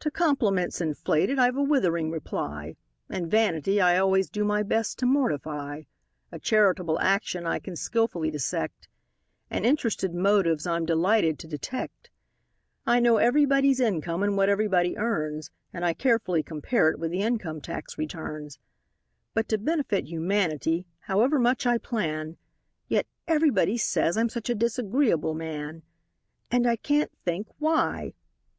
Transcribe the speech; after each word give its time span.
To 0.00 0.10
compliments 0.10 0.82
inflated 0.82 1.38
I've 1.38 1.56
a 1.56 1.62
withering 1.62 2.10
reply; 2.10 2.76
And 3.08 3.30
vanity 3.30 3.80
I 3.80 3.96
always 3.96 4.28
do 4.28 4.44
my 4.44 4.62
best 4.62 4.98
to 4.98 5.06
mortify; 5.06 5.84
A 6.30 6.38
charitable 6.38 7.00
action 7.00 7.46
I 7.46 7.58
can 7.58 7.74
skilfully 7.74 8.30
dissect: 8.30 8.86
And 9.50 9.64
interested 9.64 10.12
motives 10.12 10.66
I'm 10.66 10.84
delighted 10.84 11.38
to 11.38 11.46
detect. 11.48 12.10
I 12.84 13.00
know 13.00 13.16
everybody's 13.16 13.80
income 13.80 14.22
and 14.22 14.36
what 14.36 14.50
everybody 14.50 14.94
earns, 14.98 15.50
And 15.72 15.86
I 15.86 15.94
carefully 15.94 16.42
compare 16.42 16.90
it 16.90 16.98
with 16.98 17.10
the 17.10 17.22
income 17.22 17.62
tax 17.62 17.96
returns; 17.96 18.58
But 19.32 19.48
to 19.48 19.56
benefit 19.56 20.04
humanity, 20.06 20.86
however 21.00 21.38
much 21.38 21.64
I 21.64 21.78
plan, 21.78 22.36
Yet 22.88 23.06
everybody 23.26 23.78
says 23.78 24.18
I'm 24.18 24.28
such 24.28 24.50
a 24.50 24.54
disagreeable 24.54 25.32
man! 25.32 25.82
And 26.50 26.66
I 26.66 26.76
can't 26.76 27.12
think 27.24 27.46
why! 27.58 28.12